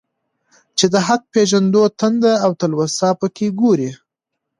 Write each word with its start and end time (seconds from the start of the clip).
چي 0.77 0.85
د 0.93 0.95
حق 1.07 1.21
پېژندو 1.33 1.83
تنده 1.99 2.33
او 2.45 2.51
تلوسه 2.61 3.09
په 3.19 3.27
كي 3.35 3.47
گورې. 3.59 3.91